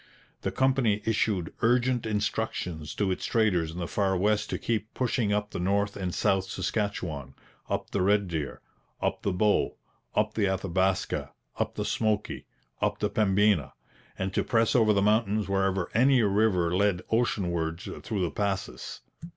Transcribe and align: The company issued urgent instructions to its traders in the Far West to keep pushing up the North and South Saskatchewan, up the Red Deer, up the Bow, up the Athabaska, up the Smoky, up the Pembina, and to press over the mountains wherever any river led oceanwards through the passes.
The 0.41 0.51
company 0.51 1.03
issued 1.05 1.53
urgent 1.61 2.07
instructions 2.07 2.95
to 2.95 3.11
its 3.11 3.23
traders 3.23 3.69
in 3.69 3.77
the 3.77 3.87
Far 3.87 4.17
West 4.17 4.49
to 4.49 4.57
keep 4.57 4.91
pushing 4.95 5.31
up 5.31 5.51
the 5.51 5.59
North 5.59 5.95
and 5.95 6.11
South 6.11 6.45
Saskatchewan, 6.45 7.35
up 7.69 7.91
the 7.91 8.01
Red 8.01 8.27
Deer, 8.27 8.61
up 8.99 9.21
the 9.21 9.31
Bow, 9.31 9.77
up 10.15 10.33
the 10.33 10.45
Athabaska, 10.47 11.29
up 11.59 11.75
the 11.75 11.85
Smoky, 11.85 12.47
up 12.81 12.97
the 12.97 13.11
Pembina, 13.11 13.73
and 14.17 14.33
to 14.33 14.43
press 14.43 14.75
over 14.75 14.91
the 14.91 15.03
mountains 15.03 15.47
wherever 15.47 15.87
any 15.93 16.23
river 16.23 16.75
led 16.75 17.03
oceanwards 17.11 17.83
through 18.03 18.21
the 18.23 18.31
passes. 18.31 19.01